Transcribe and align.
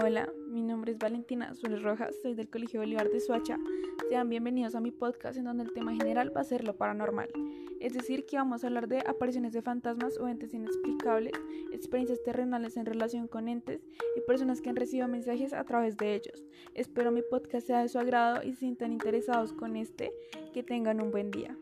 Hola, 0.00 0.32
mi 0.46 0.62
nombre 0.62 0.92
es 0.92 0.98
Valentina 0.98 1.52
Suárez 1.56 1.82
Rojas, 1.82 2.14
soy 2.22 2.34
del 2.34 2.48
Colegio 2.48 2.78
Bolívar 2.78 3.08
de 3.08 3.18
Suacha. 3.18 3.58
Sean 4.08 4.28
bienvenidos 4.28 4.76
a 4.76 4.80
mi 4.80 4.92
podcast 4.92 5.36
en 5.36 5.46
donde 5.46 5.64
el 5.64 5.72
tema 5.72 5.92
general 5.92 6.30
va 6.36 6.42
a 6.42 6.44
ser 6.44 6.62
lo 6.62 6.76
paranormal. 6.76 7.28
Es 7.80 7.94
decir, 7.94 8.24
que 8.24 8.36
vamos 8.36 8.62
a 8.62 8.68
hablar 8.68 8.86
de 8.86 9.00
apariciones 9.00 9.52
de 9.54 9.60
fantasmas 9.60 10.16
o 10.18 10.28
entes 10.28 10.54
inexplicables, 10.54 11.32
experiencias 11.72 12.22
terrenales 12.22 12.76
en 12.76 12.86
relación 12.86 13.26
con 13.26 13.48
entes 13.48 13.80
y 14.16 14.20
personas 14.20 14.60
que 14.60 14.70
han 14.70 14.76
recibido 14.76 15.08
mensajes 15.08 15.52
a 15.52 15.64
través 15.64 15.96
de 15.96 16.14
ellos. 16.14 16.46
Espero 16.74 17.10
mi 17.10 17.22
podcast 17.22 17.66
sea 17.66 17.82
de 17.82 17.88
su 17.88 17.98
agrado 17.98 18.44
y 18.44 18.52
si 18.52 18.58
sientan 18.58 18.92
interesados 18.92 19.52
con 19.52 19.74
este, 19.74 20.12
que 20.54 20.62
tengan 20.62 21.00
un 21.00 21.10
buen 21.10 21.32
día. 21.32 21.56